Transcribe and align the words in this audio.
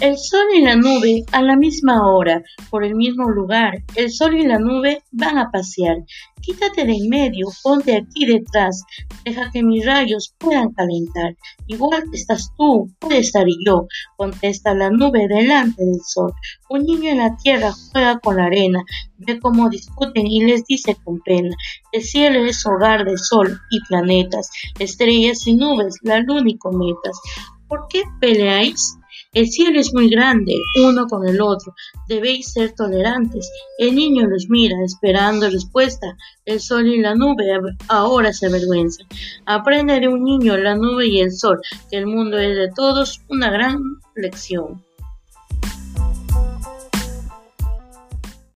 El 0.00 0.16
sol 0.16 0.46
y 0.54 0.62
la 0.62 0.76
nube 0.76 1.26
a 1.30 1.42
la 1.42 1.56
misma 1.56 2.10
hora, 2.10 2.42
por 2.70 2.84
el 2.84 2.94
mismo 2.94 3.28
lugar, 3.28 3.84
el 3.96 4.10
sol 4.10 4.34
y 4.34 4.46
la 4.46 4.58
nube 4.58 5.02
van 5.12 5.36
a 5.36 5.50
pasear. 5.50 5.98
Quítate 6.40 6.86
de 6.86 6.94
en 6.94 7.10
medio, 7.10 7.48
ponte 7.62 7.94
aquí 7.94 8.24
detrás, 8.24 8.82
deja 9.26 9.50
que 9.50 9.62
mis 9.62 9.84
rayos 9.84 10.34
puedan 10.38 10.72
calentar. 10.72 11.36
Igual 11.66 12.04
estás 12.14 12.50
tú, 12.56 12.90
puede 12.98 13.18
estar 13.18 13.44
yo, 13.66 13.88
contesta 14.16 14.72
la 14.72 14.88
nube 14.88 15.28
delante 15.28 15.84
del 15.84 16.00
sol. 16.02 16.32
Un 16.70 16.86
niño 16.86 17.10
en 17.10 17.18
la 17.18 17.36
tierra 17.36 17.70
juega 17.92 18.18
con 18.20 18.38
la 18.38 18.44
arena, 18.44 18.82
ve 19.18 19.38
cómo 19.38 19.68
discuten 19.68 20.26
y 20.26 20.42
les 20.46 20.64
dice 20.64 20.96
con 21.04 21.20
pena. 21.20 21.54
El 21.92 22.02
cielo 22.02 22.42
es 22.46 22.64
hogar 22.64 23.04
de 23.04 23.18
sol 23.18 23.60
y 23.70 23.80
planetas, 23.86 24.48
estrellas 24.78 25.46
y 25.46 25.56
nubes, 25.56 25.98
la 26.00 26.20
luna 26.20 26.48
y 26.48 26.56
cometas. 26.56 27.20
¿Por 27.68 27.86
qué 27.90 28.02
peleáis? 28.18 28.96
El 29.32 29.46
cielo 29.46 29.78
es 29.78 29.94
muy 29.94 30.10
grande, 30.10 30.56
uno 30.82 31.06
con 31.06 31.24
el 31.24 31.40
otro. 31.40 31.72
Debéis 32.08 32.52
ser 32.52 32.74
tolerantes. 32.74 33.48
El 33.78 33.94
niño 33.94 34.26
los 34.26 34.48
mira, 34.48 34.74
esperando 34.84 35.48
respuesta. 35.48 36.16
El 36.44 36.58
sol 36.58 36.88
y 36.88 37.00
la 37.00 37.14
nube 37.14 37.44
ahora 37.86 38.32
se 38.32 38.46
avergüenzan. 38.46 39.06
Aprende 39.46 40.00
de 40.00 40.08
un 40.08 40.24
niño 40.24 40.56
la 40.56 40.74
nube 40.74 41.06
y 41.06 41.20
el 41.20 41.30
sol, 41.30 41.60
que 41.88 41.98
el 41.98 42.08
mundo 42.08 42.38
es 42.38 42.56
de 42.56 42.72
todos 42.74 43.20
una 43.28 43.50
gran 43.50 43.80
lección. 44.16 44.82